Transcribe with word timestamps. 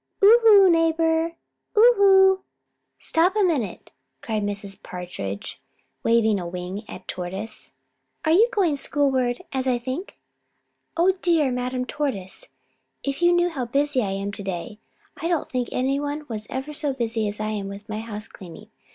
"Oho, 0.23 0.67
neighbor, 0.67 1.35
oho! 1.75 2.43
Stop 2.97 3.35
a 3.35 3.43
minute!" 3.43 3.91
cried 4.23 4.41
Mrs. 4.41 4.81
Partridge, 4.81 5.61
waving 6.01 6.39
a 6.39 6.47
wing 6.47 6.89
at 6.89 7.07
Tortoise. 7.07 7.73
"Are 8.25 8.31
you 8.31 8.49
going 8.51 8.75
schoolward, 8.77 9.41
as 9.53 9.67
I 9.67 9.77
think? 9.77 10.17
Oh, 10.97 11.11
dear 11.21 11.51
Madame 11.51 11.85
Tortoise, 11.85 12.49
if 13.03 13.21
you 13.21 13.31
knew 13.31 13.49
how 13.49 13.65
busy 13.65 14.01
I 14.01 14.09
am 14.13 14.31
to 14.31 14.41
day. 14.43 14.79
I 15.17 15.27
don't 15.27 15.51
think 15.51 15.69
any 15.71 15.99
one 15.99 16.25
was 16.27 16.47
ever 16.49 16.73
so 16.73 16.93
busy 16.95 17.27
as 17.27 17.39
I 17.39 17.49
am 17.51 17.67
with 17.67 17.87
my 17.87 17.99
house 17.99 18.27
cleaning. 18.27 18.71